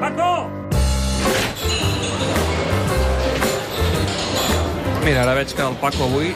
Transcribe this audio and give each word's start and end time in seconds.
Paco! 0.00 0.48
Mira, 5.04 5.22
ara 5.24 5.34
veig 5.36 5.52
que 5.56 5.64
el 5.64 5.76
Paco 5.80 6.04
avui 6.08 6.32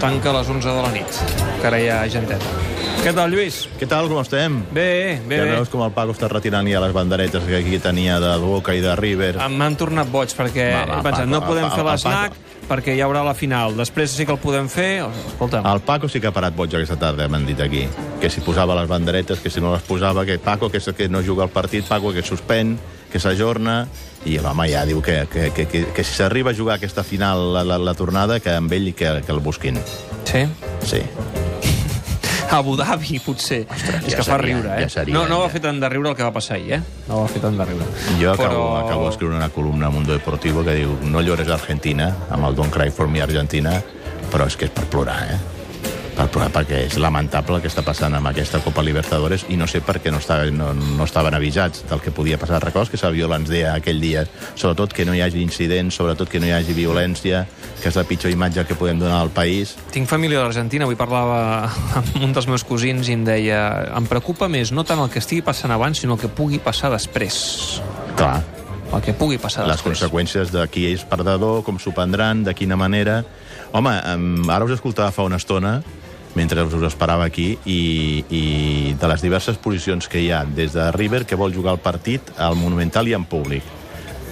tanca 0.00 0.30
a 0.32 0.38
les 0.40 0.48
11 0.50 0.68
de 0.68 0.82
la 0.84 0.90
nit, 0.94 1.18
que 1.60 1.66
ara 1.68 1.80
hi 1.80 1.88
ha 1.92 2.02
genteta. 2.12 2.60
Què 3.02 3.10
tal, 3.16 3.32
Lluís? 3.34 3.64
Què 3.80 3.86
tal, 3.90 4.06
com 4.06 4.20
estem? 4.20 4.60
Bé, 4.70 5.18
bé, 5.26 5.38
ja 5.40 5.44
bé. 5.48 5.54
veus 5.56 5.70
com 5.72 5.82
el 5.82 5.90
Paco 5.94 6.14
està 6.14 6.28
retirant 6.30 6.68
ja 6.70 6.78
les 6.84 6.92
banderetes 6.94 7.42
que 7.48 7.56
aquí 7.58 7.80
tenia 7.82 8.20
de 8.22 8.30
Boca 8.38 8.76
i 8.78 8.82
de 8.84 8.94
River. 8.98 9.32
Em- 9.42 9.56
M'han 9.58 9.74
tornat 9.80 10.10
boig 10.12 10.30
perquè 10.38 10.68
Va, 10.70 10.84
va, 10.86 11.00
he 11.00 11.02
pensat, 11.08 11.24
Paco, 11.26 11.32
no 11.32 11.40
podem 11.48 11.66
va, 11.66 11.72
fer 11.74 11.86
l'esnac 11.88 12.36
perquè 12.68 12.94
hi 12.94 13.02
haurà 13.02 13.24
la 13.26 13.34
final. 13.34 13.74
Després 13.76 14.14
sí 14.14 14.24
que 14.24 14.32
el 14.36 14.38
podem 14.38 14.68
fer. 14.70 15.02
Escolta'm, 15.32 15.66
El 15.66 15.80
Paco 15.82 16.08
sí 16.08 16.20
que 16.22 16.30
ha 16.30 16.34
parat 16.36 16.54
boig 16.54 16.70
aquesta 16.78 16.96
tarda, 17.00 17.26
m'han 17.28 17.44
dit 17.48 17.58
aquí. 17.60 17.88
Que 18.22 18.30
si 18.30 18.40
posava 18.40 18.76
les 18.78 18.88
banderetes, 18.88 19.40
que 19.42 19.50
si 19.50 19.60
no 19.60 19.72
les 19.74 19.82
posava, 19.82 20.24
que 20.24 20.38
Paco, 20.38 20.70
que, 20.70 20.78
que 20.78 21.08
no 21.08 21.22
juga 21.26 21.42
al 21.48 21.50
partit, 21.50 21.84
Paco, 21.88 22.12
que 22.12 22.22
suspèn, 22.22 22.76
que 23.12 23.20
s'ajorna, 23.20 23.82
i 24.24 24.38
l'home 24.40 24.68
ja 24.70 24.86
diu 24.88 25.02
que, 25.04 25.26
que, 25.30 25.50
que, 25.52 25.66
que, 25.68 25.84
que 25.92 26.04
si 26.04 26.14
s'arriba 26.16 26.52
a 26.52 26.56
jugar 26.56 26.78
aquesta 26.80 27.04
final, 27.04 27.52
la, 27.54 27.64
la, 27.66 27.78
la 27.78 27.94
tornada, 27.98 28.40
que 28.40 28.54
amb 28.56 28.72
ell 28.72 28.94
que, 28.94 29.20
que 29.26 29.32
el 29.32 29.40
busquin. 29.44 29.78
sí? 30.24 30.46
Sí. 30.86 31.02
Abu 32.52 32.76
Dhabi, 32.76 33.18
potser. 33.24 33.62
Ostres, 33.70 34.02
És 34.04 34.12
ja 34.12 34.18
que 34.18 34.24
fa 34.26 34.36
seria, 34.36 34.56
riure, 34.58 34.72
eh? 34.76 34.82
ja 34.84 34.88
seria, 34.92 35.14
no, 35.14 35.22
no 35.28 35.38
va 35.40 35.48
fer 35.48 35.62
tant 35.64 35.78
de 35.80 35.88
riure 35.88 36.10
el 36.10 36.16
que 36.18 36.24
va 36.26 36.32
passar 36.34 36.58
ahir, 36.58 36.74
eh? 36.76 36.80
No 37.08 37.22
va 37.22 37.28
fer 37.32 37.40
tant 37.40 37.56
de 37.56 37.64
riure. 37.64 37.86
Jo 38.20 38.34
acabo, 38.34 38.66
acabo 38.76 39.06
d'escriure 39.08 39.36
una 39.38 39.48
columna 39.54 39.86
a 39.88 39.94
Mundo 39.94 40.12
Deportivo 40.12 40.64
que 40.66 40.74
diu 40.82 40.92
no 41.08 41.22
llores 41.24 41.48
Argentina, 41.48 42.10
amb 42.28 42.50
el 42.50 42.58
Don't 42.58 42.72
Cry 42.74 42.90
for 42.92 43.08
Me 43.08 43.22
Argentina, 43.24 43.78
però 44.32 44.46
és 44.50 44.56
que 44.60 44.68
és 44.68 44.74
per 44.74 44.84
plorar, 44.92 45.16
eh? 45.32 45.38
Per 46.22 46.28
plorar, 46.30 46.52
perquè 46.54 46.84
és 46.86 46.94
lamentable 47.02 47.56
el 47.58 47.62
que 47.64 47.66
està 47.66 47.82
passant 47.82 48.14
amb 48.14 48.28
aquesta 48.30 48.60
Copa 48.62 48.84
Libertadores 48.86 49.42
i 49.50 49.56
no 49.58 49.66
sé 49.66 49.80
per 49.82 49.96
què 49.98 50.12
no, 50.14 50.20
estava, 50.22 50.44
no, 50.54 50.68
no 50.70 51.02
estaven 51.02 51.34
avisats 51.34 51.82
del 51.90 51.98
que 51.98 52.12
podia 52.14 52.36
passar. 52.38 52.60
Records 52.62 52.92
que 52.92 53.00
Saviola 53.00 53.40
ens 53.40 53.50
deia 53.50 53.72
aquell 53.74 53.98
dia, 53.98 54.22
sobretot 54.54 54.94
que 54.94 55.02
no 55.02 55.16
hi 55.16 55.22
hagi 55.24 55.42
incidents, 55.42 55.96
sobretot 55.98 56.30
que 56.30 56.38
no 56.38 56.46
hi 56.46 56.52
hagi 56.54 56.76
violència, 56.76 57.40
que 57.80 57.90
és 57.90 57.98
la 57.98 58.04
pitjor 58.06 58.30
imatge 58.30 58.62
que 58.68 58.76
podem 58.78 59.00
donar 59.02 59.18
al 59.18 59.32
país. 59.34 59.72
Tinc 59.90 60.06
família 60.06 60.38
a 60.38 60.44
l'Argentina, 60.44 60.86
avui 60.86 60.94
parlava 61.00 61.40
amb 61.98 62.14
un 62.22 62.36
dels 62.36 62.46
meus 62.46 62.62
cosins 62.62 63.10
i 63.10 63.16
em 63.18 63.24
deia 63.26 63.58
em 63.90 64.06
preocupa 64.06 64.46
més 64.46 64.70
no 64.70 64.84
tant 64.86 65.02
el 65.02 65.10
que 65.10 65.18
estigui 65.18 65.42
passant 65.42 65.74
abans, 65.74 66.04
sinó 66.04 66.14
el 66.14 66.22
que 66.22 66.30
pugui 66.30 66.60
passar 66.62 66.92
després. 66.94 67.82
Clar, 68.14 68.36
El 68.92 69.00
que 69.00 69.14
pugui 69.16 69.38
passar 69.40 69.64
les 69.64 69.78
després. 69.80 69.96
conseqüències 69.96 70.50
de 70.52 70.62
qui 70.68 70.84
és 70.92 71.02
perdedor, 71.08 71.64
com 71.64 71.82
s'ho 71.82 71.90
prendran, 71.96 72.44
de 72.44 72.54
quina 72.54 72.76
manera... 72.76 73.24
Home, 73.72 73.88
ara 74.52 74.66
us 74.66 74.74
escoltava 74.74 75.08
fa 75.16 75.24
una 75.24 75.38
estona, 75.40 75.78
mentre 76.34 76.62
us 76.64 76.74
esperava 76.86 77.26
aquí, 77.28 77.58
i, 77.66 78.24
i 78.30 78.42
de 78.98 79.10
les 79.10 79.22
diverses 79.22 79.58
posicions 79.60 80.08
que 80.08 80.22
hi 80.22 80.30
ha, 80.32 80.44
des 80.44 80.72
de 80.72 80.90
River, 80.92 81.24
que 81.26 81.38
vol 81.38 81.54
jugar 81.54 81.76
el 81.76 81.82
partit 81.84 82.32
al 82.38 82.56
Monumental 82.56 83.08
i 83.08 83.16
en 83.18 83.24
públic, 83.28 83.62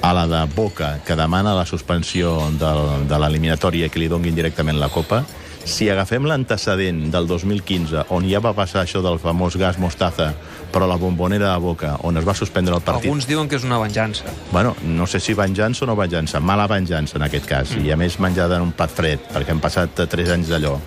a 0.00 0.14
la 0.16 0.26
de 0.26 0.44
Boca, 0.54 1.00
que 1.04 1.16
demana 1.16 1.54
la 1.54 1.66
suspensió 1.66 2.38
del, 2.56 3.06
de 3.08 3.20
l'eliminatòria 3.20 3.90
que 3.92 4.00
li 4.00 4.08
donguin 4.08 4.34
directament 4.34 4.80
la 4.80 4.88
Copa, 4.88 5.24
si 5.64 5.90
agafem 5.92 6.24
l'antecedent 6.24 7.10
del 7.12 7.26
2015, 7.28 8.06
on 8.16 8.24
ja 8.28 8.40
va 8.40 8.54
passar 8.56 8.80
això 8.82 9.02
del 9.04 9.18
famós 9.20 9.58
gas 9.60 9.76
mostaza, 9.78 10.30
però 10.72 10.86
la 10.88 10.96
bombonera 10.96 11.52
de 11.52 11.60
Boca, 11.60 11.96
on 12.06 12.16
es 12.16 12.26
va 12.26 12.34
suspendre 12.34 12.74
el 12.74 12.84
partit... 12.84 13.10
Alguns 13.10 13.28
diuen 13.28 13.48
que 13.48 13.58
és 13.60 13.66
una 13.68 13.80
venjança. 13.82 14.32
Bueno, 14.54 14.74
no 14.82 15.06
sé 15.06 15.20
si 15.20 15.36
venjança 15.36 15.84
o 15.84 15.90
no 15.90 15.98
venjança, 15.98 16.40
mala 16.40 16.66
venjança 16.70 17.18
en 17.20 17.26
aquest 17.28 17.46
cas, 17.46 17.74
mm. 17.76 17.84
i 17.84 17.92
a 17.92 18.00
més 18.00 18.16
menjada 18.22 18.56
en 18.56 18.70
un 18.70 18.72
plat 18.72 18.92
fred, 18.92 19.28
perquè 19.34 19.52
han 19.52 19.60
passat 19.60 20.00
eh, 20.00 20.08
3 20.08 20.34
anys 20.38 20.54
d'allò. 20.54 20.78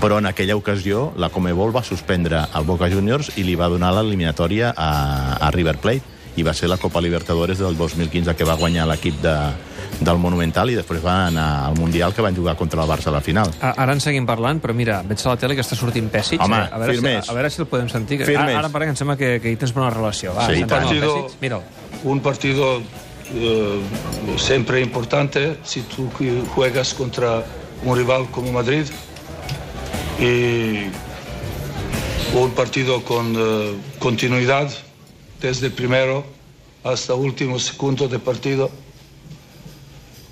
Però 0.00 0.18
en 0.18 0.26
aquella 0.26 0.56
ocasió 0.56 1.12
la 1.16 1.28
Comebol 1.30 1.74
va 1.74 1.82
suspendre 1.84 2.42
el 2.54 2.64
Boca 2.64 2.88
Juniors 2.90 3.30
i 3.38 3.44
li 3.44 3.54
va 3.56 3.68
donar 3.68 3.92
l'eliminatòria 3.94 4.74
a, 4.76 5.36
a 5.40 5.50
River 5.54 5.78
Plate, 5.78 6.02
i 6.36 6.42
va 6.42 6.52
ser 6.52 6.66
la 6.68 6.76
Copa 6.82 7.00
Libertadores 7.00 7.60
del 7.62 7.76
2015 7.78 8.34
que 8.34 8.44
va 8.44 8.56
guanyar 8.58 8.88
l'equip 8.90 9.20
de, 9.22 9.34
del 10.00 10.18
Monumental 10.18 10.68
i 10.72 10.74
després 10.74 10.98
va 11.04 11.28
anar 11.28 11.44
al 11.68 11.76
Mundial 11.78 12.12
que 12.12 12.24
van 12.26 12.34
jugar 12.34 12.56
contra 12.58 12.82
el 12.82 12.88
Barça 12.90 13.06
a 13.06 13.14
la 13.14 13.20
final. 13.22 13.52
A- 13.62 13.70
Ara 13.84 13.94
en 13.94 14.00
seguim 14.02 14.26
parlant, 14.26 14.58
però 14.60 14.74
mira, 14.74 14.98
veig 15.06 15.22
a 15.22 15.28
la 15.30 15.36
tele 15.38 15.54
que 15.54 15.62
està 15.62 15.78
sortint 15.78 16.10
Pèssic. 16.10 16.42
Home, 16.42 16.58
eh? 16.58 16.68
a, 16.72 16.78
veure 16.82 16.96
si, 16.96 16.98
firmés. 17.00 17.30
a 17.30 17.36
veure 17.38 17.50
si 17.54 17.62
el 17.62 17.68
podem 17.70 17.88
sentir. 17.88 18.18
que- 18.18 18.26
Firmés. 18.26 18.50
Ara, 18.50 18.64
ara 18.64 18.68
parla 18.74 18.86
que 18.90 18.96
em 18.96 18.98
sembla 18.98 19.16
que, 19.16 19.30
que 19.40 19.52
hi 19.54 19.56
tens 19.62 19.72
bona 19.72 19.90
relació. 19.94 20.34
Va, 20.34 20.48
Sí, 20.50 20.60
el 20.60 20.66
Partido-. 20.66 21.28
Mira'l. 21.40 21.62
un 22.02 22.18
partido 22.20 22.82
eh, 23.32 23.80
siempre 24.36 24.80
importante 24.80 25.58
si 25.62 25.82
tú 25.82 26.10
que 26.18 26.42
juegas 26.54 26.92
contra 26.94 27.44
un 27.84 27.96
rival 27.96 28.26
como 28.32 28.50
Madrid 28.52 28.84
y 30.18 30.90
un 32.34 32.50
partido 32.50 33.02
con 33.04 33.34
eh, 33.36 33.74
continuidad 33.98 34.70
desde 35.40 35.70
primero 35.70 36.24
hasta 36.82 37.14
último 37.14 37.58
segundo 37.58 38.08
de 38.08 38.18
partido. 38.18 38.70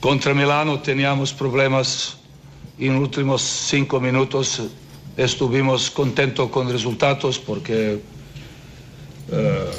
Contra 0.00 0.34
Milano 0.34 0.80
teníamos 0.80 1.32
problemas 1.32 2.16
y 2.78 2.86
en 2.86 2.94
los 2.94 3.02
últimos 3.02 3.42
cinco 3.42 4.00
minutos 4.00 4.62
estuvimos 5.16 5.90
contentos 5.90 6.50
con 6.50 6.70
resultados 6.70 7.38
porque 7.38 8.00
eh, 9.30 9.70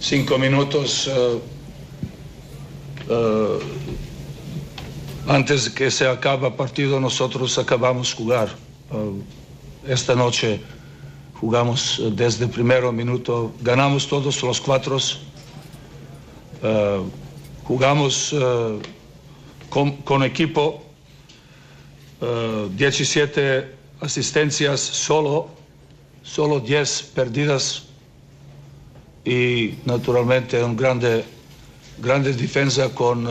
cinco 0.00 0.38
minutos 0.38 1.10
eh, 1.12 1.40
antes 5.28 5.64
de 5.66 5.74
que 5.74 5.90
se 5.90 6.08
acabe 6.08 6.48
el 6.48 6.54
partido 6.54 6.98
nosotros 7.00 7.58
acabamos 7.58 8.14
jugar. 8.14 8.61
Eh, 8.92 9.92
esta 9.92 10.14
noche 10.14 10.60
jugamos 11.40 11.98
eh, 11.98 12.10
desde 12.14 12.44
el 12.44 12.50
primer 12.50 12.84
minuto, 12.92 13.52
ganamos 13.62 14.06
todos 14.06 14.42
los 14.42 14.60
cuatro, 14.60 14.98
eh, 16.62 17.00
jugamos 17.64 18.32
eh, 18.32 18.78
con, 19.68 20.22
equipo, 20.22 20.84
eh, 22.20 22.68
17 22.76 23.74
asistencias 24.00 24.80
solo, 24.80 25.48
solo 26.22 26.60
10 26.60 27.02
perdidas. 27.14 27.84
Y 29.24 29.74
naturalmente 29.84 30.62
un 30.62 30.76
grande, 30.76 31.24
grande 31.98 32.32
defensa 32.32 32.88
con, 32.92 33.26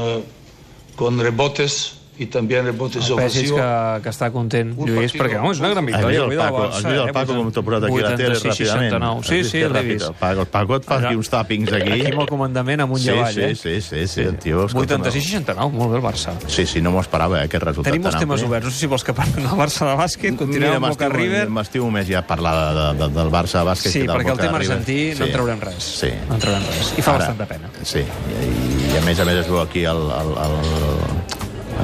con 0.95 1.19
rebotes 1.19 2.00
y 2.21 2.27
también 2.27 2.65
rebotes 2.65 3.07
El 3.07 3.13
ofensivos. 3.13 3.59
que, 3.59 4.01
que 4.03 4.09
està 4.13 4.27
content, 4.31 4.75
Un 4.77 4.89
Lluís, 4.91 5.13
perquè, 5.17 5.39
home, 5.41 5.51
és 5.55 5.59
una 5.63 5.69
gran 5.73 5.87
Has 5.87 5.89
victòria. 5.89 6.19
vist 6.27 6.31
el 6.31 6.37
Paco, 6.37 6.59
Barça, 6.61 6.75
has 6.77 6.83
vist 6.85 7.01
el 7.01 7.09
eh? 7.09 7.13
Paco 7.17 7.33
com 7.39 7.47
t'ha 7.55 7.63
posat 7.65 7.83
aquí 7.87 7.97
a 7.97 8.03
la 8.05 8.15
tele 8.19 8.35
86, 8.35 8.69
ràpidament? 8.71 8.91
69. 8.91 9.19
Has 9.21 9.27
Sí, 9.31 9.43
sí, 9.49 9.63
l'he 9.73 9.81
vist. 9.87 10.05
El 10.11 10.13
Paco, 10.21 10.41
el 10.45 10.47
Paco 10.53 10.75
et 10.77 10.85
fa 10.85 10.97
aquí 11.01 11.15
uns 11.17 11.31
tàpings 11.33 11.73
aquí. 11.73 11.91
Aquí 11.97 12.11
amb 12.11 12.21
el 12.21 12.29
comandament 12.29 12.83
amunt 12.85 13.01
Sí, 13.01 13.09
i 13.09 13.15
avall, 13.15 13.33
sí, 13.33 13.41
eh? 13.41 13.55
sí, 13.55 13.73
sí, 13.81 14.07
sí, 14.07 14.21
el 14.21 14.37
tio, 14.37 14.65
escolta'm, 14.69 15.01
86-69, 15.01 15.71
molt 15.71 15.91
bé 15.91 15.97
el 15.97 16.03
Barça. 16.05 16.35
Sí, 16.47 16.65
sí, 16.69 16.81
no 16.85 16.91
m'ho 16.93 17.01
esperava, 17.01 17.39
eh, 17.41 17.45
aquest 17.49 17.63
resultat 17.65 17.89
Tenim 17.91 18.05
tan 18.05 18.19
temes 18.21 18.43
oberts. 18.45 18.65
No 18.65 18.71
sé 18.71 18.79
si 18.85 18.91
vols 18.91 19.03
que 19.03 19.13
parlem 19.17 19.41
del 19.47 19.57
Barça 19.57 19.89
de 19.89 19.95
bàsquet, 19.97 20.37
continuem 20.37 20.77
amb 20.77 20.91
Boca 20.93 21.09
River. 21.09 21.47
M'estimo 21.49 21.89
més 21.91 22.05
ja 22.07 22.21
parlar 22.21 22.53
de, 22.53 22.69
de, 22.77 23.07
de, 23.07 23.09
del 23.17 23.33
Barça 23.33 23.65
bàsquet 23.65 23.91
Sí, 23.97 24.01
que 24.05 24.07
del 24.07 24.15
perquè 24.17 24.29
el 24.29 24.37
Boca 24.37 24.45
tema 24.45 24.59
River. 24.61 24.77
argentí 24.77 24.99
no 25.19 25.25
en 25.25 25.31
traurem 25.33 25.59
res. 25.65 25.83
Sí. 26.01 26.11
No 26.29 26.35
en 26.37 26.39
traurem 26.45 26.69
res. 26.69 26.93
I 26.97 27.01
fa 27.01 27.17
bastant 27.17 27.41
de 27.41 27.49
pena. 27.49 27.69
Sí, 27.81 28.05
i, 28.05 28.93
i 28.93 28.97
a 28.97 29.01
més 29.09 29.19
a 29.19 29.25
més 29.25 29.41
es 29.41 29.47
veu 29.49 29.59
aquí 29.61 29.83
el, 29.89 29.97
el, 30.21 30.31
el, 30.45 30.55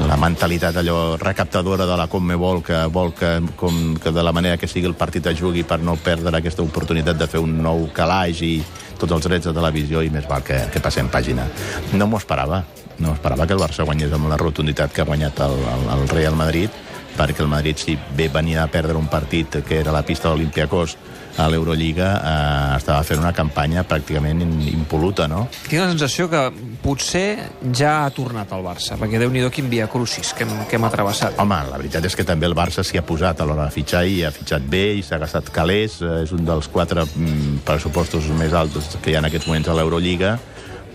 la 0.08 0.16
mentalitat 0.16 0.76
allò 0.80 1.16
recaptadora 1.20 1.84
de 1.84 1.96
la 1.96 2.06
Conmebol 2.08 2.62
que 2.64 2.78
vol 2.88 3.12
que, 3.12 3.42
com, 3.56 3.94
que 4.00 4.10
de 4.10 4.22
la 4.24 4.32
manera 4.32 4.56
que 4.56 4.66
sigui 4.66 4.88
el 4.88 4.96
partit 4.96 5.26
es 5.28 5.36
jugui 5.36 5.66
per 5.68 5.82
no 5.84 5.98
perdre 6.00 6.32
aquesta 6.38 6.64
oportunitat 6.64 7.18
de 7.20 7.28
fer 7.28 7.42
un 7.44 7.58
nou 7.60 7.90
calaix 7.92 8.40
i 8.40 8.54
tots 8.96 9.12
els 9.12 9.28
drets 9.28 9.50
de 9.50 9.52
televisió 9.52 10.00
i 10.00 10.08
més 10.08 10.24
val 10.30 10.40
que, 10.42 10.62
que 10.72 10.80
passem 10.80 11.10
pàgina. 11.12 11.44
No 11.92 12.08
m'ho 12.08 12.22
esperava. 12.22 12.62
No 12.98 13.12
esperava 13.12 13.46
que 13.46 13.54
el 13.54 13.60
Barça 13.60 13.84
guanyés 13.84 14.14
amb 14.16 14.32
la 14.32 14.40
rotunditat 14.40 14.94
que 14.94 15.04
ha 15.04 15.06
guanyat 15.06 15.44
el, 15.44 15.60
el, 15.74 15.84
el 15.98 16.08
Real 16.08 16.40
Madrid 16.40 16.72
perquè 17.18 17.42
el 17.42 17.50
Madrid, 17.50 17.76
si 17.76 17.98
bé 18.16 18.28
venia 18.32 18.62
a 18.62 18.70
perdre 18.70 18.96
un 18.96 19.08
partit 19.10 19.60
que 19.66 19.80
era 19.82 19.92
la 19.92 20.04
pista 20.06 20.28
de 20.28 20.36
l'Olimpiakos 20.36 20.96
a 21.38 21.48
l'Eurolliga, 21.48 22.08
eh, 22.18 22.76
estava 22.78 23.02
fent 23.06 23.22
una 23.22 23.32
campanya 23.32 23.84
pràcticament 23.88 24.42
impoluta, 24.72 25.28
no? 25.30 25.46
Tinc 25.68 25.80
la 25.80 25.88
sensació 25.92 26.28
que 26.30 26.42
potser 26.82 27.38
ja 27.72 28.04
ha 28.04 28.10
tornat 28.14 28.52
al 28.52 28.64
Barça, 28.66 28.98
perquè 28.98 29.20
déu-n'hi-do 29.22 29.50
quin 29.54 29.70
via 29.70 29.88
crucis 29.90 30.34
que 30.34 30.44
hem, 30.44 30.54
que 30.68 30.76
hem 30.76 30.88
atrevessat. 30.88 31.38
Home, 31.38 31.60
la 31.70 31.80
veritat 31.80 32.04
és 32.08 32.18
que 32.18 32.26
també 32.26 32.48
el 32.50 32.56
Barça 32.58 32.84
s'hi 32.84 32.98
ha 32.98 33.06
posat 33.06 33.40
a 33.40 33.48
l'hora 33.48 33.68
de 33.68 33.74
fitxar 33.74 34.04
i 34.06 34.22
ha 34.26 34.34
fitxat 34.34 34.66
bé 34.68 34.84
i 34.98 35.02
s'ha 35.06 35.20
gastat 35.22 35.50
calés. 35.54 36.00
Eh, 36.02 36.16
És 36.28 36.32
un 36.34 36.44
dels 36.44 36.66
quatre 36.68 37.04
mm, 37.06 37.62
pressupostos 37.64 38.26
més 38.36 38.52
alts 38.52 38.96
que 39.00 39.12
hi 39.12 39.14
ha 39.16 39.22
en 39.22 39.28
aquests 39.30 39.46
moments 39.46 39.68
a 39.70 39.76
l'Eurolliga 39.78 40.36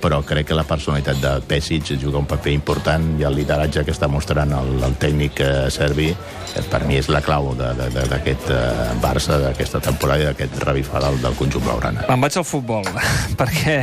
però 0.04 0.20
crec 0.28 0.50
que 0.50 0.58
la 0.58 0.66
personalitat 0.68 1.20
de 1.24 1.34
Pesic 1.48 1.94
juga 2.02 2.20
un 2.20 2.28
paper 2.28 2.52
important 2.52 3.06
i 3.22 3.24
el 3.28 3.38
lideratge 3.40 3.86
que 3.88 3.94
està 3.96 4.10
mostrant 4.12 4.52
el, 4.58 4.74
el 4.84 4.96
tècnic 5.00 5.40
eh, 5.44 5.52
serbi 5.72 6.10
eh, 6.12 6.64
per 6.70 6.84
mi 6.88 6.98
és 7.00 7.08
la 7.12 7.22
clau 7.24 7.54
d'aquest 7.56 8.50
eh, 8.52 8.60
Barça, 9.04 9.38
d'aquesta 9.42 9.80
temporada 9.84 10.26
i 10.26 10.28
d'aquest 10.30 10.60
revifar 10.64 11.02
del, 11.06 11.20
del 11.24 11.38
conjunt 11.40 11.64
blaugrana. 11.66 12.04
Me'n 12.10 12.24
vaig 12.26 12.38
al 12.40 12.48
futbol, 12.48 12.88
perquè 13.40 13.78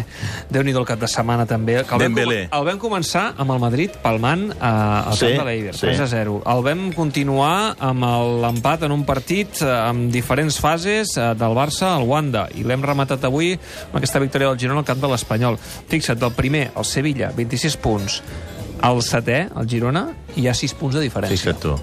déu 0.53 0.65
nhi 0.67 0.75
el 0.77 0.87
cap 0.89 1.01
de 1.01 1.09
setmana 1.11 1.47
també. 1.49 1.79
Que 1.89 1.97
el, 1.97 2.05
vam, 2.05 2.35
el 2.61 2.69
vam 2.69 2.81
començar 2.83 3.31
amb 3.41 3.55
el 3.57 3.63
Madrid 3.63 3.97
palmant 4.05 4.47
eh, 4.53 4.61
al 4.61 5.17
Sí, 5.17 5.27
camp 5.27 5.41
de 5.43 5.49
l'Eiber, 5.49 5.75
sí. 5.77 5.89
3 5.89 6.05
a 6.05 6.09
0. 6.13 6.37
El 6.55 6.65
vam 6.67 6.87
continuar 6.97 7.55
amb 7.91 8.07
l'empat 8.45 8.87
en 8.89 8.95
un 8.97 9.05
partit 9.09 9.63
eh, 9.65 9.71
amb 9.71 10.11
diferents 10.13 10.61
fases 10.61 11.17
eh, 11.17 11.31
del 11.41 11.57
Barça 11.57 11.95
al 11.95 12.07
Wanda, 12.09 12.47
i 12.57 12.65
l'hem 12.67 12.85
rematat 12.85 13.25
avui 13.29 13.55
amb 13.57 13.99
aquesta 14.01 14.23
victòria 14.23 14.51
del 14.53 14.61
Girona 14.61 14.85
al 14.85 14.89
camp 14.89 15.01
de 15.03 15.11
l'Espanyol. 15.13 15.59
Fixa't, 15.91 16.10
fixa't, 16.11 16.21
del 16.21 16.33
primer, 16.37 16.71
el 16.77 16.85
Sevilla, 16.85 17.31
26 17.37 17.77
punts, 17.81 18.23
el 18.83 19.03
setè, 19.05 19.49
el 19.57 19.69
Girona, 19.69 20.09
hi 20.37 20.49
ha 20.49 20.55
6 20.55 20.75
punts 20.75 20.97
de 20.97 21.03
diferència. 21.05 21.37
Fixa't 21.37 21.61
tu. 21.63 21.77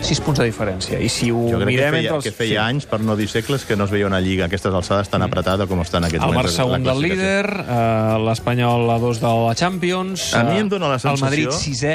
6 0.00 0.20
punts 0.24 0.38
de 0.40 0.46
diferència. 0.48 0.96
I 0.98 1.10
si 1.12 1.28
ho 1.30 1.42
Jo 1.50 1.58
crec 1.60 1.66
que 1.66 1.66
mirem 1.68 1.92
feia, 1.92 2.00
entre 2.00 2.16
els... 2.16 2.24
que 2.24 2.32
feia 2.32 2.62
anys, 2.64 2.86
per 2.88 3.00
no 3.04 3.16
dir 3.18 3.28
segles, 3.28 3.66
que 3.68 3.76
no 3.76 3.84
es 3.84 3.90
veia 3.92 4.06
una 4.08 4.20
lliga 4.20 4.46
a 4.46 4.48
aquestes 4.48 4.72
alçades 4.72 5.10
tan 5.12 5.20
apretada 5.26 5.66
com 5.68 5.82
està 5.84 5.98
en 6.00 6.08
aquests 6.08 6.24
El 6.24 6.32
moments. 6.32 6.54
Barça 6.54 6.64
la 6.66 6.78
un 6.78 6.86
del 6.88 7.02
líder, 7.04 7.44
eh, 7.66 8.16
l'Espanyol 8.24 8.88
a 8.94 8.98
dos 9.02 9.20
de 9.20 9.28
la 9.28 9.54
Champions... 9.54 10.30
A 10.34 10.44
mi 10.48 10.56
eh, 10.56 10.64
em 10.64 10.70
dóna 10.72 10.88
la 10.94 11.00
El 11.02 11.20
Madrid 11.20 11.50
sensació- 11.50 11.60
sisè. 11.60 11.94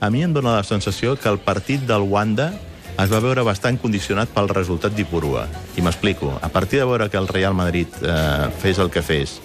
A 0.00 0.10
mi 0.10 0.24
em 0.26 0.32
dóna 0.34 0.56
la 0.58 0.64
sensació 0.66 1.14
que 1.16 1.28
el 1.30 1.38
partit 1.38 1.86
del 1.86 2.02
Wanda 2.10 2.50
es 2.98 3.10
va 3.10 3.20
veure 3.22 3.42
bastant 3.46 3.78
condicionat 3.78 4.28
pel 4.34 4.48
resultat 4.50 4.92
d'Ipurua. 4.94 5.46
I 5.78 5.82
m'explico. 5.82 6.34
A 6.42 6.48
partir 6.50 6.80
de 6.80 6.84
veure 6.90 7.08
que 7.10 7.16
el 7.18 7.28
Real 7.28 7.54
Madrid 7.54 7.86
eh, 8.02 8.50
fes 8.58 8.78
el 8.82 8.90
que 8.90 9.02
fes, 9.02 9.38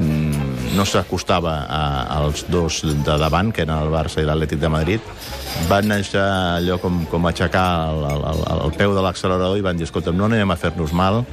mm, 0.00 0.29
no 0.76 0.84
s'acostava 0.86 1.54
als 2.10 2.44
dos 2.50 2.80
de 2.84 3.16
davant, 3.18 3.50
que 3.52 3.64
eren 3.66 3.76
el 3.76 3.90
Barça 3.92 4.22
i 4.22 4.26
l'Atlètic 4.28 4.60
de 4.62 4.70
Madrid, 4.72 5.12
van 5.68 5.90
deixar 5.90 6.26
allò 6.58 6.78
com, 6.82 7.04
com 7.10 7.26
aixecar 7.26 7.66
el, 7.90 8.06
el, 8.14 8.44
el, 8.56 8.74
peu 8.78 8.94
de 8.96 9.04
l'accelerador 9.04 9.58
i 9.58 9.66
van 9.66 9.78
dir, 9.78 9.88
escolta, 9.88 10.14
no 10.14 10.28
anem 10.30 10.50
a 10.50 10.58
fer-nos 10.60 10.94
mal, 10.96 11.24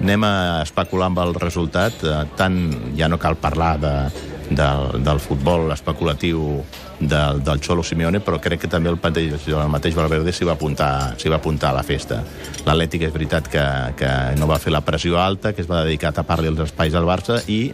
anem 0.00 0.26
a 0.26 0.34
especular 0.62 1.10
amb 1.10 1.22
el 1.24 1.34
resultat, 1.38 2.04
eh, 2.04 2.22
tant 2.38 2.58
ja 2.98 3.08
no 3.08 3.18
cal 3.22 3.38
parlar 3.40 3.74
de, 3.80 3.94
del, 4.50 5.04
del 5.04 5.20
futbol 5.22 5.70
especulatiu 5.72 6.62
del, 7.00 7.42
del 7.44 7.62
Xolo 7.64 7.82
Simeone, 7.82 8.20
però 8.24 8.38
crec 8.42 8.64
que 8.64 8.70
també 8.70 8.92
el 8.92 8.98
mateix, 9.02 9.48
el 9.48 9.72
mateix 9.72 9.96
Valverde 9.96 10.32
s'hi 10.32 10.46
va, 10.46 10.58
apuntar, 10.58 11.16
va 11.16 11.40
apuntar 11.40 11.72
a 11.72 11.78
la 11.78 11.86
festa. 11.86 12.20
L'Atlètic 12.66 13.08
és 13.08 13.14
veritat 13.14 13.48
que, 13.50 13.64
que 13.98 14.12
no 14.38 14.48
va 14.50 14.60
fer 14.62 14.72
la 14.74 14.84
pressió 14.84 15.18
alta, 15.20 15.52
que 15.52 15.64
es 15.64 15.70
va 15.70 15.84
dedicar 15.84 16.12
a 16.12 16.18
tapar-li 16.20 16.52
els 16.52 16.62
espais 16.68 16.94
al 16.94 17.08
Barça 17.08 17.40
i 17.48 17.72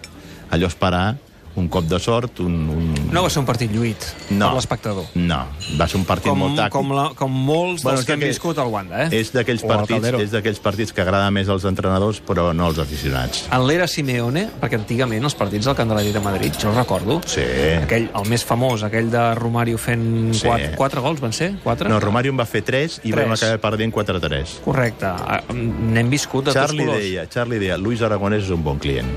allò 0.51 0.67
esperar 0.67 1.17
un 1.57 1.67
cop 1.69 1.83
de 1.91 1.99
sort, 1.99 2.39
un... 2.41 2.53
un... 2.71 2.95
No 3.11 3.25
va 3.25 3.29
ser 3.29 3.41
un 3.41 3.45
partit 3.45 3.73
lluït 3.75 4.05
No. 4.31 4.47
per 4.47 4.55
l'espectador. 4.61 5.09
No, 5.19 5.41
va 5.77 5.89
ser 5.91 5.99
un 5.99 6.05
partit 6.07 6.31
Com, 6.31 6.39
molt 6.39 6.55
tàctic. 6.57 6.71
com, 6.77 6.93
la, 6.95 7.09
com 7.19 7.33
molts 7.35 7.83
Bueno, 7.83 7.97
dels 7.99 8.05
és 8.05 8.07
que 8.07 8.13
hem 8.15 8.21
viscut 8.23 8.61
al 8.63 8.69
Wanda, 8.71 9.01
eh? 9.09 9.19
És 9.19 9.33
d'aquells 9.35 9.65
partits, 9.67 10.07
és 10.23 10.31
d'aquells 10.31 10.61
partits 10.63 10.95
que 10.95 11.03
agrada 11.03 11.27
més 11.35 11.51
als 11.51 11.67
entrenadors, 11.67 12.21
però 12.25 12.53
no 12.55 12.69
als 12.71 12.79
aficionats. 12.79 13.49
En 13.51 13.67
l'era 13.67 13.89
Simeone, 13.91 14.47
perquè 14.63 14.79
antigament 14.79 15.27
els 15.27 15.35
partits 15.35 15.67
del 15.67 15.75
Camp 15.75 15.91
de 15.91 15.97
l'Atlètic 15.99 16.15
de 16.21 16.23
Madrid, 16.29 16.55
jo 16.63 16.71
els 16.71 16.79
recordo, 16.79 17.19
Sí. 17.27 17.43
aquell, 17.83 18.09
el 18.15 18.31
més 18.31 18.45
famós, 18.47 18.85
aquell 18.87 19.11
de 19.11 19.35
Romario 19.35 19.77
fent 19.77 20.33
Sí. 20.39 20.47
quatre, 20.47 20.71
quatre 20.77 21.01
gols, 21.01 21.21
van 21.21 21.33
ser? 21.33 21.51
Quatre? 21.65 21.89
No, 21.91 21.99
Romario 21.99 22.31
en 22.31 22.39
va 22.39 22.47
fer 22.47 22.63
3 22.63 23.01
i 23.03 23.11
Tres. 23.11 23.25
vam 23.27 23.33
acabar 23.35 23.59
perdent 23.59 23.93
4-3. 23.93 24.61
Correcte. 24.65 25.11
N'hem 25.53 26.09
viscut 26.09 26.45
de 26.47 26.53
Charlie 26.55 26.87
tots 26.87 26.95
colors. 26.95 27.03
deia, 27.03 27.29
Charlie 27.29 27.59
deia, 27.59 27.77
Luis 27.77 28.01
Aragonès 28.03 28.45
és 28.45 28.51
un 28.51 28.63
bon 28.63 28.79
client. 28.79 29.09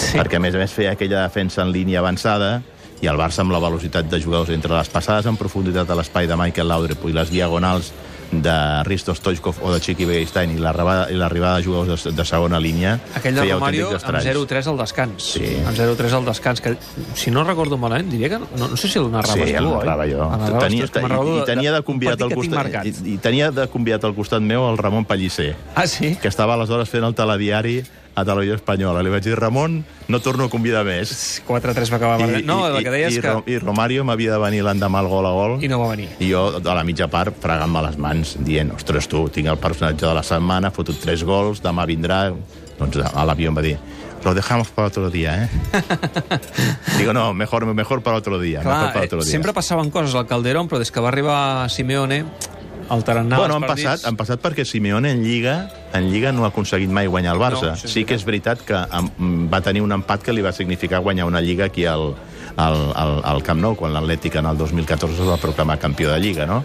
Sí. 0.00 0.16
Perquè, 0.18 0.36
a 0.40 0.42
més 0.42 0.54
a 0.56 0.62
més, 0.62 0.72
feia 0.72 0.94
aquella 0.96 1.24
defensa 1.26 1.62
en 1.62 1.72
línia 1.74 2.00
avançada 2.00 2.60
i 3.00 3.08
el 3.08 3.16
Barça 3.20 3.40
amb 3.44 3.52
la 3.54 3.60
velocitat 3.62 4.08
de 4.12 4.18
jugadors 4.20 4.50
entre 4.52 4.74
les 4.76 4.88
passades 4.92 5.26
en 5.28 5.36
profunditat 5.40 5.88
a 5.90 5.96
l'espai 5.96 6.26
de 6.28 6.36
Michael 6.36 6.68
Laudrup 6.68 7.06
i 7.08 7.14
les 7.16 7.30
diagonals 7.32 7.92
de 8.30 8.52
Risto 8.86 9.10
Stoichkov 9.16 9.56
o 9.66 9.72
de 9.74 9.80
Chiqui 9.82 10.04
Begiristain 10.06 10.52
i 10.54 10.58
l'arribada 10.60 11.56
de 11.56 11.62
jugadors 11.64 12.04
de, 12.06 12.12
de 12.14 12.24
segona 12.28 12.60
línia 12.62 12.92
Aquell 13.18 13.34
de 13.34 13.46
Romario 13.48 13.88
amb 13.88 13.96
estralls. 13.98 14.28
0-3 14.28 14.68
al 14.70 14.78
descans. 14.78 15.30
Sí. 15.34 15.48
Amb 15.66 15.74
0-3 15.74 16.14
al 16.20 16.28
descans, 16.28 16.60
que 16.62 16.76
si 17.18 17.32
no 17.34 17.42
recordo 17.42 17.74
malament, 17.80 18.06
diria 18.12 18.28
que... 18.30 18.38
No, 18.38 18.68
no 18.70 18.76
sé 18.78 18.86
si 18.92 19.00
el 19.00 19.08
narraves 19.10 19.48
Sí, 19.48 19.56
tu, 19.56 19.58
el 19.58 19.66
oi? 19.66 19.78
narrava 19.80 20.06
jo. 20.06 20.28
Tenia, 20.60 20.86
tu, 20.86 21.00
i, 21.00 21.40
i 21.40 21.46
tenia 21.48 21.72
de 21.74 21.82
convidat 21.88 22.22
al 22.22 22.34
costat 22.38 22.78
i, 22.86 22.94
i 23.14 23.18
tenia 23.18 23.50
de 23.50 23.66
convidat 23.72 24.06
al 24.06 24.14
costat 24.14 24.46
meu 24.46 24.68
el 24.68 24.78
Ramon 24.78 25.08
Pellicer, 25.10 25.56
Ah, 25.74 25.88
sí? 25.90 26.14
que 26.22 26.28
estava 26.30 26.54
aleshores 26.54 26.88
fent 26.92 27.08
el 27.10 27.16
telediari 27.18 27.80
a 28.14 28.24
Televisió 28.24 28.56
Espanyola. 28.58 29.02
Li 29.04 29.12
vaig 29.12 29.24
dir, 29.24 29.36
Ramon, 29.38 29.80
no 30.08 30.20
torno 30.20 30.46
a 30.48 30.52
convidar 30.52 30.82
més. 30.86 31.42
4-3 31.48 31.92
va 31.92 32.00
acabar 32.00 32.18
perdent. 32.22 32.46
No, 32.48 32.60
el 32.66 32.82
que 32.84 32.92
deia 32.92 33.10
i, 33.10 33.20
que... 33.22 33.36
I 33.46 33.58
Romario 33.62 34.04
m'havia 34.04 34.34
de 34.36 34.40
venir 34.42 34.64
l'endemà 34.66 35.02
al 35.02 35.08
gol 35.12 35.28
a 35.28 35.32
gol. 35.36 35.56
I 35.62 35.70
no 35.70 35.80
va 35.82 35.90
venir. 35.92 36.08
I 36.20 36.30
jo, 36.32 36.46
a 36.58 36.74
la 36.76 36.84
mitja 36.86 37.08
part, 37.12 37.36
fregant-me 37.42 37.84
les 37.86 37.96
mans, 38.00 38.36
dient, 38.46 38.74
ostres, 38.76 39.08
tu, 39.10 39.26
tinc 39.32 39.50
el 39.52 39.60
personatge 39.62 40.06
de 40.06 40.14
la 40.16 40.24
setmana, 40.26 40.72
fotut 40.74 40.98
tres 41.00 41.24
gols, 41.24 41.62
demà 41.64 41.86
vindrà... 41.90 42.26
Doncs 42.80 42.96
a 43.04 43.24
l'avió 43.28 43.50
em 43.50 43.56
va 43.58 43.60
dir, 43.60 43.74
lo 44.24 44.32
dejamos 44.32 44.68
para 44.68 44.88
otro 44.88 45.10
día, 45.10 45.44
¿eh? 45.44 45.48
Digo, 46.98 47.12
no, 47.12 47.34
mejor, 47.34 47.66
mejor 47.66 48.02
para 48.02 48.16
otro 48.16 48.38
día, 48.40 48.60
mejor 48.60 48.72
Clar, 48.72 48.92
para 48.94 49.04
eh, 49.04 49.06
otro 49.06 49.22
día. 49.22 49.30
sempre 49.30 49.52
passaven 49.52 49.90
coses 49.90 50.14
al 50.14 50.26
Calderón, 50.26 50.68
però 50.68 50.78
des 50.78 50.90
que 50.90 51.00
va 51.00 51.08
arribar 51.08 51.68
Simeone, 51.68 52.24
el 52.90 53.04
tarannà 53.06 53.38
Bueno, 53.38 53.56
han 53.58 53.66
partits... 53.66 53.86
passat, 53.86 54.08
han 54.08 54.18
passat 54.18 54.42
perquè 54.42 54.64
Simeone 54.66 55.12
en 55.14 55.22
Lliga 55.24 55.56
en 55.96 56.10
Lliga 56.12 56.32
no 56.32 56.44
ha 56.44 56.50
aconseguit 56.50 56.90
mai 56.90 57.08
guanyar 57.10 57.34
el 57.36 57.42
Barça. 57.42 57.72
No, 57.72 57.78
és 57.78 57.94
sí 57.94 58.04
que 58.06 58.16
és 58.18 58.24
veritat 58.26 58.62
que 58.66 58.80
va 59.50 59.60
tenir 59.64 59.82
un 59.84 59.94
empat 59.96 60.24
que 60.26 60.34
li 60.34 60.44
va 60.44 60.52
significar 60.56 61.02
guanyar 61.04 61.26
una 61.30 61.42
Lliga 61.44 61.66
aquí 61.70 61.86
al, 61.86 62.14
al, 62.56 62.80
al, 62.94 63.14
al 63.24 63.42
Camp 63.46 63.62
Nou, 63.62 63.76
quan 63.78 63.94
l'Atlètic 63.94 64.40
en 64.40 64.50
el 64.50 64.58
2014 64.58 65.22
es 65.22 65.30
va 65.30 65.38
proclamar 65.42 65.78
campió 65.82 66.10
de 66.12 66.18
Lliga, 66.22 66.46
no? 66.46 66.64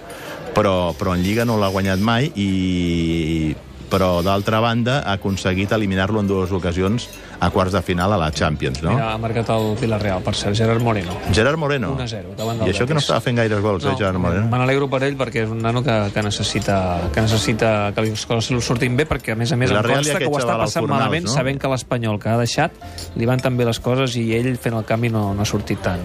Però, 0.56 0.94
però 0.96 1.16
en 1.16 1.24
Lliga 1.26 1.46
no 1.46 1.58
l'ha 1.60 1.72
guanyat 1.74 2.00
mai 2.00 2.32
i 2.36 3.56
però 3.90 4.22
d'altra 4.26 4.60
banda 4.64 5.00
ha 5.06 5.16
aconseguit 5.20 5.72
eliminar-lo 5.76 6.22
en 6.22 6.28
dues 6.28 6.52
ocasions 6.56 7.08
a 7.40 7.50
quarts 7.52 7.74
de 7.76 7.82
final 7.84 8.14
a 8.14 8.18
la 8.18 8.32
Champions, 8.32 8.82
no? 8.84 8.94
Mira, 8.96 9.12
ha 9.14 9.18
marcat 9.22 9.50
el 9.54 9.76
Villarreal, 9.80 10.22
per 10.24 10.34
cert, 10.36 10.56
Gerard 10.56 10.82
Moreno. 10.82 11.16
Gerard 11.36 11.60
Moreno. 11.60 11.94
1-0, 11.98 12.36
davant 12.38 12.62
del 12.62 12.70
I 12.70 12.74
això 12.74 12.88
que 12.88 12.96
no 12.96 13.04
estava 13.04 13.20
fent 13.22 13.38
gaires 13.42 13.62
gols, 13.64 13.86
eh, 13.86 13.96
Gerard 14.00 14.20
Moreno? 14.22 14.48
Me 14.52 14.62
n'alegro 14.62 14.88
per 14.92 15.02
ell 15.08 15.18
perquè 15.20 15.44
és 15.46 15.52
un 15.52 15.62
nano 15.64 15.84
que, 15.84 15.96
que, 16.14 16.24
necessita, 16.26 16.78
que 17.14 17.26
necessita 17.26 17.92
que 17.96 18.08
les 18.08 18.26
coses 18.26 18.52
li 18.56 18.62
sortin 18.64 18.96
bé 18.98 19.08
perquè, 19.10 19.36
a 19.36 19.40
més 19.40 19.52
a 19.52 19.60
més, 19.60 19.74
La 19.74 19.84
em 19.84 19.92
consta 19.92 20.20
que 20.24 20.32
ho 20.32 20.40
està 20.40 20.58
passant 20.62 20.86
Fornals, 20.86 21.04
malament 21.04 21.28
no? 21.28 21.36
sabent 21.36 21.62
que 21.62 21.72
l'Espanyol 21.76 22.20
que 22.24 22.32
ha 22.32 22.40
deixat 22.40 22.80
li 23.16 23.28
van 23.30 23.44
tan 23.44 23.58
bé 23.60 23.68
les 23.68 23.80
coses 23.84 24.16
i 24.22 24.26
ell 24.38 24.56
fent 24.62 24.80
el 24.80 24.88
canvi 24.88 25.12
no, 25.14 25.28
no 25.36 25.44
ha 25.44 25.50
sortit 25.50 25.84
tant. 25.84 26.02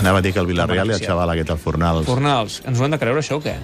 Anava 0.00 0.22
a 0.22 0.24
dir 0.24 0.32
que 0.32 0.40
el 0.40 0.48
Villarreal 0.50 0.90
i 0.90 0.98
el 0.98 1.04
xaval 1.04 1.36
aquest 1.36 1.54
al 1.54 1.62
Fornals 1.62 2.08
Fornals, 2.08 2.62
ens 2.66 2.80
ho 2.80 2.86
hem 2.86 2.96
de 2.96 3.02
creure 3.02 3.22
això 3.22 3.38
o 3.38 3.44
què? 3.44 3.56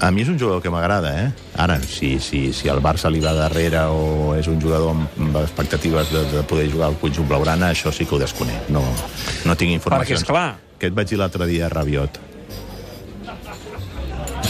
A 0.00 0.10
mi 0.10 0.20
és 0.24 0.28
un 0.28 0.36
jugador 0.38 0.60
que 0.60 0.68
m'agrada, 0.74 1.12
eh? 1.22 1.28
Ara, 1.56 1.78
si, 1.80 2.18
si, 2.20 2.52
si 2.52 2.68
el 2.68 2.80
Barça 2.82 3.08
li 3.12 3.20
va 3.22 3.32
darrere 3.32 3.84
o 3.94 4.34
és 4.36 4.48
un 4.50 4.58
jugador 4.60 4.90
amb, 4.92 5.36
expectatives 5.40 6.10
de, 6.12 6.24
de 6.32 6.42
poder 6.50 6.66
jugar 6.72 6.88
al 6.90 6.98
conjunt 7.00 7.28
blaugrana, 7.30 7.70
això 7.72 7.92
sí 7.94 8.04
que 8.04 8.16
ho 8.16 8.20
desconec. 8.20 8.68
No, 8.74 8.82
no 8.82 9.54
tinc 9.56 9.70
Perquè, 9.70 9.78
informacions. 9.80 10.20
és 10.20 10.28
clar, 10.28 10.46
Què 10.80 10.90
et 10.90 10.96
vaig 10.98 11.08
dir 11.08 11.16
l'altre 11.20 11.46
dia 11.48 11.68
Rabiot? 11.70 12.18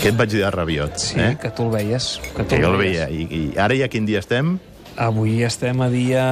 Què 0.00 0.11
et 0.11 0.17
vaig 0.19 0.32
dir 0.32 0.43
a 0.44 0.50
Rabiot? 0.50 0.96
sí, 0.99 1.20
eh? 1.20 1.35
que 1.41 1.50
tu 1.55 1.69
el 1.69 1.70
veies. 1.76 2.08
Que 2.35 2.43
tu 2.43 2.56
Que 2.56 2.62
jo 2.64 2.73
el 2.73 2.79
veies. 2.81 3.05
veia. 3.05 3.08
I, 3.12 3.29
I 3.55 3.58
ara 3.61 3.76
ja 3.79 3.87
quin 3.93 4.06
dia 4.08 4.19
estem? 4.25 4.56
Avui 4.96 5.43
estem 5.43 5.81
a 5.82 5.88
dia 5.91 6.25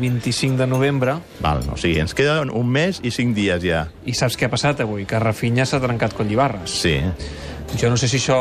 25 0.00 0.56
de 0.56 0.66
novembre 0.66 1.18
Val, 1.44 1.60
o 1.72 1.76
sigui, 1.76 1.98
ens 2.00 2.14
queda 2.16 2.40
un 2.48 2.68
mes 2.72 3.00
i 3.04 3.12
cinc 3.12 3.34
dies 3.36 3.60
ja. 3.64 3.86
i 4.08 4.14
saps 4.16 4.38
què 4.40 4.48
ha 4.48 4.52
passat 4.52 4.80
avui? 4.84 5.04
Que 5.08 5.20
Rafinha 5.20 5.66
s'ha 5.68 5.80
trencat 5.82 6.14
Collibarres. 6.16 6.70
Sí. 6.80 6.96
Jo 7.76 7.90
no 7.90 7.96
sé 7.98 8.08
si 8.08 8.20
això 8.20 8.36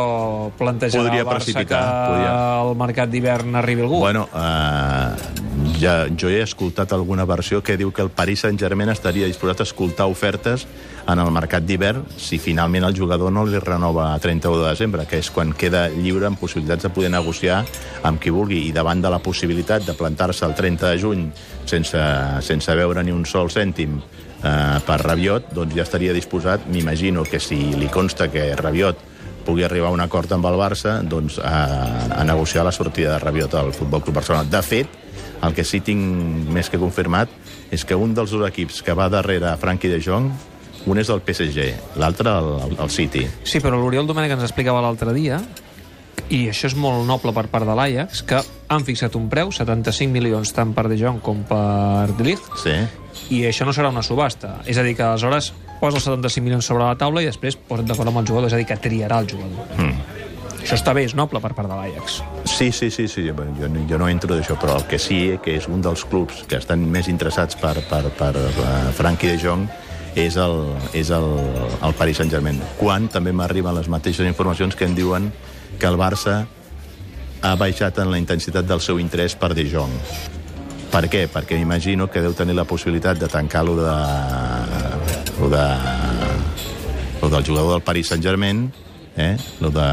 plantejarà 0.55 1.01
Podria 1.01 1.23
al 1.25 1.27
Barça 1.27 1.49
precipitar, 1.49 1.79
que 1.81 2.11
podria. 2.13 2.33
al 2.61 2.75
mercat 2.79 3.09
d'hivern 3.11 3.55
arribi 3.59 3.83
algú. 3.83 3.99
Bueno, 4.03 4.27
eh, 4.31 5.54
ja, 5.79 6.07
jo 6.07 6.29
he 6.29 6.41
escoltat 6.43 6.93
alguna 6.93 7.25
versió 7.25 7.61
que 7.63 7.75
diu 7.77 7.91
que 7.91 8.03
el 8.03 8.09
Paris 8.13 8.43
Saint-Germain 8.45 8.89
estaria 8.91 9.27
disposat 9.27 9.61
a 9.61 9.65
escoltar 9.67 10.07
ofertes 10.11 10.65
en 11.09 11.19
el 11.19 11.31
mercat 11.33 11.65
d'hivern 11.65 12.03
si 12.17 12.39
finalment 12.39 12.85
el 12.87 12.95
jugador 12.97 13.31
no 13.33 13.45
li 13.45 13.59
renova 13.59 14.13
a 14.13 14.19
31 14.19 14.63
de 14.63 14.69
desembre, 14.69 15.05
que 15.09 15.19
és 15.19 15.29
quan 15.31 15.53
queda 15.53 15.87
lliure 15.89 16.29
amb 16.29 16.39
possibilitats 16.39 16.87
de 16.87 16.91
poder 16.93 17.11
negociar 17.13 17.63
amb 18.03 18.21
qui 18.21 18.33
vulgui. 18.33 18.65
I 18.69 18.75
davant 18.75 19.01
de 19.01 19.11
la 19.11 19.19
possibilitat 19.19 19.85
de 19.85 19.97
plantar-se 19.97 20.45
el 20.45 20.55
30 20.55 20.91
de 20.91 21.01
juny 21.01 21.25
sense, 21.65 22.03
sense 22.41 22.75
veure 22.77 23.03
ni 23.03 23.13
un 23.15 23.25
sol 23.25 23.51
cèntim 23.51 23.99
eh, 23.99 24.79
per 24.85 24.99
Rabiot, 25.03 25.51
doncs 25.53 25.75
ja 25.75 25.83
estaria 25.83 26.15
disposat, 26.15 26.69
m'imagino 26.71 27.25
que 27.27 27.39
si 27.39 27.59
li 27.75 27.91
consta 27.91 28.29
que 28.31 28.53
Rabiot 28.55 29.11
pugui 29.45 29.63
arribar 29.63 29.91
a 29.91 29.95
un 29.95 30.01
acord 30.01 30.31
amb 30.33 30.47
el 30.49 30.57
Barça 30.57 30.99
doncs, 31.05 31.37
a, 31.37 32.11
a 32.17 32.23
negociar 32.25 32.65
la 32.65 32.73
sortida 32.73 33.13
de 33.13 33.19
Rabiot 33.19 33.53
al 33.53 33.73
Futbol 33.73 34.01
Club 34.01 34.23
Barcelona. 34.23 34.49
De 34.49 34.61
fet, 34.65 35.04
el 35.47 35.53
que 35.57 35.63
sí 35.67 35.81
tinc 35.85 36.49
més 36.53 36.69
que 36.69 36.79
confirmat 36.81 37.29
és 37.71 37.83
que 37.85 37.95
un 37.95 38.13
dels 38.17 38.31
dos 38.31 38.45
equips 38.47 38.81
que 38.85 38.93
va 38.97 39.09
darrere 39.09 39.55
Frankie 39.61 39.89
de 39.91 40.01
Jong, 40.01 40.31
un 40.85 40.99
és 41.01 41.07
del 41.09 41.21
PSG, 41.25 41.97
l'altre 41.97 42.29
el, 42.29 42.49
el, 42.67 42.75
el 42.85 42.89
City. 42.93 43.23
Sí, 43.43 43.59
però 43.63 43.77
l'Oriol 43.79 44.05
Domènech 44.07 44.35
ens 44.37 44.43
explicava 44.45 44.81
l'altre 44.85 45.13
dia 45.15 45.39
i 46.29 46.47
això 46.49 46.65
és 46.71 46.75
molt 46.77 47.03
noble 47.05 47.33
per 47.35 47.45
part 47.53 47.67
de 47.67 47.73
l'Ajax, 47.77 48.23
que 48.25 48.39
han 48.73 48.85
fixat 48.85 49.13
un 49.17 49.27
preu, 49.29 49.51
75 49.53 50.09
milions 50.13 50.53
tant 50.55 50.71
per 50.73 50.87
De 50.89 50.97
Jong 50.97 51.19
com 51.21 51.43
per 51.45 52.07
De 52.17 52.25
Ligt, 52.25 52.47
Sí. 52.61 52.73
i 53.35 53.43
això 53.45 53.65
no 53.65 53.73
serà 53.73 53.89
una 53.93 54.01
subhasta. 54.01 54.61
És 54.65 54.77
a 54.77 54.83
dir, 54.83 54.95
que 54.97 55.03
aleshores 55.05 55.51
posa 55.81 55.97
els 55.99 56.05
75 56.07 56.43
milions 56.45 56.65
sobre 56.65 56.85
la 56.85 56.95
taula 56.97 57.21
i 57.21 57.29
després 57.29 57.57
posa't 57.57 57.85
d'acord 57.85 58.09
amb 58.09 58.23
el 58.23 58.25
jugador, 58.29 58.47
és 58.49 58.53
a 58.57 58.57
dir, 58.61 58.65
que 58.65 58.77
triarà 58.81 59.19
el 59.21 59.29
jugador. 59.29 59.67
Mm. 59.77 60.14
Això 60.65 60.79
està 60.79 60.95
bé, 60.97 61.03
és 61.05 61.13
noble 61.13 61.37
per 61.37 61.51
part 61.53 61.69
de 61.69 61.75
l'Ajax. 61.77 62.15
Sí, 62.49 62.71
sí, 62.73 62.87
sí, 62.89 63.03
sí. 63.05 63.27
Jo, 63.29 63.67
jo 63.85 63.97
no 64.01 64.07
entro 64.09 64.33
d'això, 64.33 64.55
però 64.57 64.79
el 64.79 64.85
que 64.89 64.97
sí 64.97 65.19
que 65.45 65.59
és 65.59 65.67
un 65.69 65.83
dels 65.85 66.01
clubs 66.09 66.39
que 66.49 66.57
estan 66.57 66.81
més 66.89 67.05
interessats 67.11 67.53
per, 67.61 67.75
per, 67.85 68.07
per 68.17 68.31
uh, 68.33 68.69
Frankie 68.97 69.29
de 69.29 69.37
Jong 69.43 69.67
és 70.17 70.39
el, 70.41 70.55
és 70.97 71.11
el, 71.13 71.27
el 71.85 71.93
Paris 71.99 72.17
Saint-Germain. 72.17 72.57
Quan 72.79 73.05
també 73.13 73.29
m'arriben 73.29 73.77
les 73.77 73.91
mateixes 73.93 74.25
informacions 74.25 74.73
que 74.73 74.87
em 74.89 74.95
diuen 74.97 75.27
que 75.77 75.85
el 75.85 75.99
Barça 76.01 76.39
ha 77.45 77.51
baixat 77.61 77.99
en 78.01 78.09
la 78.09 78.17
intensitat 78.17 78.65
del 78.65 78.81
seu 78.81 78.97
interès 78.97 79.35
per 79.37 79.51
De 79.53 79.67
Jong. 79.69 79.93
Per 80.95 81.03
què? 81.13 81.27
Perquè 81.29 81.59
m'imagino 81.59 82.07
que 82.09 82.23
deu 82.25 82.33
tenir 82.33 82.55
la 82.57 82.65
possibilitat 82.65 83.21
de 83.21 83.29
tancar 83.29 83.61
lo 83.69 83.77
de... 83.77 83.93
lo 85.43 85.51
de... 85.53 85.67
lo 87.21 87.29
del 87.29 87.45
jugador 87.45 87.75
del 87.75 87.85
Paris 87.85 88.09
Saint-Germain, 88.09 88.65
eh? 89.17 89.37
lo 89.61 89.69
de... 89.71 89.85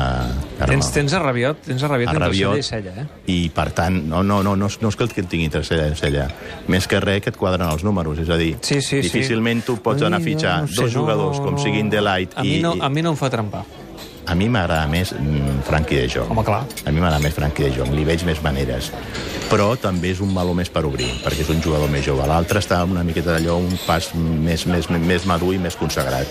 Tens, 0.66 0.90
tens 0.94 1.12
a 1.14 1.20
Rabiot, 1.22 1.62
tens 1.66 1.82
a 1.82 1.88
Rabiot, 1.88 2.10
a 2.10 2.14
entre 2.16 2.30
cella 2.34 2.58
i 2.58 2.62
cella, 2.66 2.94
eh? 3.02 3.06
i 3.32 3.38
per 3.54 3.68
tant, 3.76 4.00
no, 4.08 4.22
no, 4.22 4.40
no, 4.42 4.56
no, 4.58 4.70
és, 4.70 4.80
no 4.82 4.90
és 4.92 4.98
que 4.98 5.06
el 5.06 5.12
que 5.14 5.22
tingui 5.22 5.46
entre 5.50 5.62
cella 5.66 5.88
i 5.92 5.98
cella, 5.98 6.26
més 6.72 6.88
que 6.90 7.00
res 7.02 7.22
que 7.24 7.30
et 7.34 7.38
quadren 7.38 7.68
els 7.68 7.84
números, 7.86 8.18
és 8.22 8.30
a 8.30 8.38
dir, 8.40 8.56
Sí, 8.62 8.80
sí, 8.80 8.98
sí. 8.98 9.04
difícilment 9.08 9.62
tu 9.66 9.78
pots 9.82 10.02
Ai, 10.02 10.10
anar 10.10 10.20
a 10.22 10.24
fitxar 10.24 10.56
no, 10.62 10.66
no 10.66 10.74
sé, 10.74 10.82
dos 10.82 10.92
jugadors 10.94 11.38
no, 11.38 11.44
com 11.46 11.58
no. 11.58 11.62
siguin 11.62 11.90
Delight 11.92 12.34
A 12.36 12.42
mi, 12.42 12.58
i, 12.58 12.62
no, 12.62 12.74
i 12.76 12.82
a 12.82 12.90
mi 12.92 13.02
no 13.02 13.14
em 13.14 13.20
fa 13.20 13.30
trempar. 13.32 13.64
A 14.26 14.36
mi 14.38 14.48
m'agrada 14.52 14.86
més 14.90 15.12
mm, 15.16 15.62
Frankie 15.66 16.02
de 16.02 16.08
Jong. 16.12 16.30
Home, 16.32 16.44
clar. 16.46 16.62
A 16.86 16.90
mi 16.90 17.00
m'agrada 17.00 17.22
més 17.24 17.34
Frankie 17.36 17.68
de 17.68 17.76
Jong, 17.78 17.92
li 17.96 18.06
veig 18.08 18.24
més 18.28 18.42
maneres. 18.44 18.92
Però 19.50 19.72
també 19.80 20.12
és 20.14 20.22
un 20.24 20.32
meló 20.32 20.54
més 20.56 20.70
per 20.72 20.84
obrir, 20.88 21.10
perquè 21.24 21.44
és 21.44 21.52
un 21.52 21.60
jugador 21.64 21.90
més 21.92 22.06
jove. 22.06 22.26
L'altre 22.28 22.62
està 22.62 22.80
una 22.88 23.04
miqueta 23.04 23.34
d'allò, 23.34 23.58
un 23.60 23.76
pas 23.86 24.12
més, 24.16 24.66
més, 24.70 24.88
més 24.92 25.28
madur 25.28 25.52
i 25.56 25.60
més 25.60 25.76
consagrat. 25.76 26.28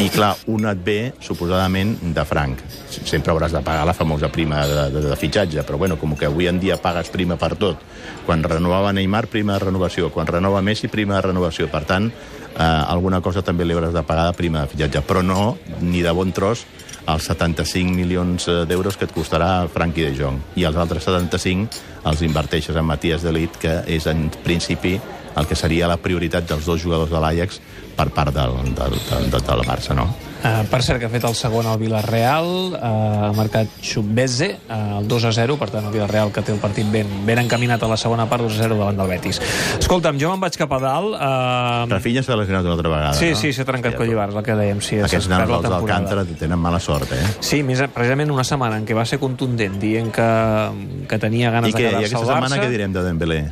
I 0.00 0.08
clar, 0.10 0.32
un 0.50 0.64
et 0.66 0.80
ve, 0.82 0.98
suposadament, 1.22 1.92
de 2.16 2.22
franc. 2.26 2.62
Sempre 2.90 3.30
hauràs 3.30 3.52
de 3.54 3.60
pagar 3.62 3.84
la 3.86 3.94
famosa 3.94 4.30
prima 4.32 4.64
de, 4.66 4.86
de, 4.90 5.02
de 5.10 5.18
fitxatge, 5.20 5.62
però 5.68 5.78
bueno, 5.78 5.98
com 6.00 6.16
que 6.18 6.26
avui 6.26 6.48
en 6.50 6.58
dia 6.58 6.80
pagues 6.82 7.12
prima 7.14 7.36
per 7.38 7.52
tot. 7.60 7.84
Quan 8.26 8.42
renovava 8.42 8.94
Neymar, 8.96 9.26
prima 9.30 9.54
de 9.54 9.66
renovació. 9.66 10.08
Quan 10.10 10.26
renova 10.26 10.64
Messi, 10.64 10.88
prima 10.88 11.20
de 11.20 11.28
renovació. 11.28 11.68
Per 11.70 11.84
tant, 11.86 12.08
eh, 12.54 12.62
alguna 12.62 13.20
cosa 13.20 13.42
també 13.42 13.66
li 13.66 13.74
hauràs 13.76 13.94
de 13.94 14.02
pagar 14.06 14.30
de 14.30 14.38
prima 14.38 14.62
de 14.62 14.72
fitxatge. 14.72 15.04
Però 15.06 15.22
no, 15.22 15.56
ni 15.82 16.02
de 16.02 16.12
bon 16.14 16.32
tros, 16.32 16.64
els 17.06 17.26
75 17.28 17.92
milions 17.92 18.48
eh, 18.48 18.62
d'euros 18.68 18.96
que 18.96 19.08
et 19.08 19.14
costarà 19.14 19.66
Frankie 19.72 20.08
de 20.08 20.16
Jong. 20.18 20.40
I 20.60 20.66
els 20.68 20.78
altres 20.80 21.04
75 21.04 21.82
els 22.10 22.22
inverteixes 22.24 22.76
en 22.76 22.88
Matías 22.88 23.24
Delit, 23.24 23.56
que 23.60 23.80
és 23.90 24.06
en 24.10 24.28
principi 24.44 24.98
el 25.34 25.48
que 25.50 25.58
seria 25.58 25.90
la 25.90 25.98
prioritat 25.98 26.46
dels 26.48 26.66
dos 26.68 26.82
jugadors 26.82 27.10
de 27.10 27.20
l'Ajax 27.20 27.60
per 27.96 28.08
part 28.14 28.34
del, 28.34 28.60
del, 28.76 28.96
del, 29.10 29.34
del 29.34 29.66
Barça, 29.66 29.96
no? 29.96 30.08
Uh, 30.44 30.66
per 30.68 30.82
cert, 30.84 30.98
que 31.00 31.08
ha 31.08 31.12
fet 31.12 31.24
el 31.24 31.32
segon 31.38 31.64
al 31.64 31.78
Villarreal, 31.80 32.48
uh, 32.76 32.78
ha 33.30 33.32
marcat 33.32 33.70
Xubese, 33.80 34.50
uh, 34.68 34.98
el 35.00 35.08
2 35.08 35.24
a 35.24 35.32
0, 35.32 35.56
per 35.56 35.70
tant 35.72 35.86
el 35.88 35.94
Villarreal 35.94 36.32
que 36.34 36.42
té 36.44 36.52
el 36.52 36.60
partit 36.60 36.90
ben, 36.92 37.08
ben 37.24 37.40
encaminat 37.40 37.80
a 37.82 37.88
la 37.88 37.96
segona 37.96 38.26
part, 38.28 38.44
2 38.44 38.58
a 38.58 38.66
0 38.66 38.76
davant 38.76 39.00
del 39.00 39.08
Betis. 39.14 39.40
Escolta'm, 39.78 40.18
jo 40.20 40.28
me'n 40.34 40.42
vaig 40.44 40.58
cap 40.60 40.74
a 40.76 40.82
dalt. 40.84 41.16
Uh, 41.16 41.88
Rafinha 41.94 42.20
s'ha 42.26 42.36
lesionat 42.36 42.68
una 42.68 42.76
altra 42.76 42.92
vegada, 42.92 43.16
sí, 43.16 43.32
no? 43.32 43.40
sí, 43.40 43.54
s'ha 43.56 43.64
trencat 43.64 43.96
coll 43.96 44.12
i 44.12 44.20
barres, 44.20 44.36
el 44.36 44.44
que 44.44 44.58
dèiem. 44.60 44.84
Sí, 44.84 45.00
Aquests 45.00 45.32
nanos 45.32 45.54
dels 45.54 45.72
d'Alcántara 45.72 46.26
tenen 46.36 46.60
mala 46.60 46.82
sort, 46.82 47.16
eh? 47.16 47.24
Sí, 47.40 47.62
més, 47.64 47.80
precisament 47.96 48.36
una 48.36 48.44
setmana 48.44 48.76
en 48.82 48.84
què 48.84 48.96
va 48.96 49.08
ser 49.08 49.18
contundent, 49.22 49.80
dient 49.80 50.12
que, 50.12 50.30
que 51.08 51.22
tenia 51.24 51.56
ganes 51.56 51.72
I, 51.72 51.78
que, 51.78 51.82
de 51.82 51.88
I 51.88 51.92
quedar-se 51.94 52.10
aquesta 52.12 52.20
al 52.20 52.32
setmana 52.34 52.56
Barça. 52.58 52.64
què 52.68 52.74
direm 52.76 52.92
de 52.92 53.08
Dembélé? 53.08 53.44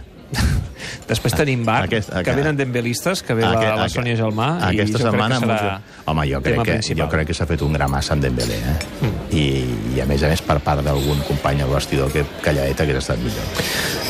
Després 1.08 1.34
tenim 1.34 1.64
Bar, 1.64 1.84
Aquest- 1.84 2.10
que 2.10 2.18
aquest- 2.20 2.36
venen 2.36 2.56
dembelistes, 2.56 3.22
que 3.22 3.34
ve 3.34 3.42
la, 3.42 3.52
Aquest- 3.52 3.76
la 3.76 3.84
aquest- 3.84 3.96
Sònia 3.96 4.16
Gelmà, 4.16 4.48
Aquesta 4.68 4.82
i 4.82 4.92
jo 4.92 4.98
setmana... 4.98 5.38
crec 5.38 5.48
que 5.48 5.54
serà 5.56 5.72
molts- 5.72 6.06
Home, 6.06 6.26
jo 6.32 6.40
crec, 6.42 6.56
que, 6.62 6.70
principal. 6.72 7.04
jo 7.04 7.10
crec 7.12 7.26
que 7.28 7.34
s'ha 7.34 7.46
fet 7.46 7.62
un 7.62 7.72
gramassa 7.72 8.12
amb 8.14 8.22
Dembélé, 8.22 8.56
eh? 8.56 8.78
Mm. 9.02 9.36
I, 9.36 9.44
I, 9.96 10.00
a 10.00 10.06
més 10.06 10.22
a 10.22 10.28
més, 10.28 10.42
per 10.42 10.58
part 10.60 10.82
d'algun 10.82 11.20
company 11.28 11.62
al 11.62 11.68
vestidor 11.70 12.10
que 12.12 12.24
calladeta 12.42 12.82
hagués 12.82 12.96
estat 12.98 13.18
millor. 13.18 13.44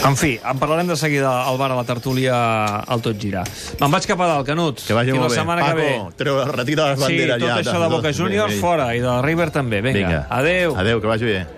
En 0.09 0.17
fi, 0.17 0.33
en 0.43 0.59
parlarem 0.59 0.87
de 0.89 0.97
seguida 0.97 1.45
al 1.47 1.59
bar 1.59 1.71
a 1.71 1.77
la 1.77 1.85
tertúlia 1.85 2.35
al 2.81 3.01
Tot 3.03 3.19
Girar. 3.21 3.45
Me'n 3.81 3.91
vaig 3.93 4.07
cap 4.07 4.21
a 4.21 4.27
dalt, 4.27 4.47
Canut. 4.47 4.81
Que 4.87 4.95
vagi 4.95 5.11
I 5.11 5.13
molt 5.13 5.29
la 5.29 5.29
bé. 5.29 5.35
setmana 5.37 5.63
Paco, 5.63 5.77
que 5.77 5.83
ve... 5.83 6.01
treu, 6.17 6.45
retira 6.51 6.89
les 6.91 6.99
Sí, 6.99 7.05
banderes 7.05 7.39
tot 7.39 7.49
ja. 7.49 7.57
això 7.61 7.81
de 7.83 7.89
Boca 7.89 8.13
Juniors 8.13 8.55
fora 8.61 8.95
i 8.97 9.01
de 9.01 9.23
River 9.23 9.51
també. 9.51 9.81
Vinga, 9.83 9.99
Vinga. 10.09 10.27
adeu. 10.31 10.75
Adeu, 10.77 11.01
que 11.01 11.07
vagi 11.07 11.25
bé. 11.25 11.47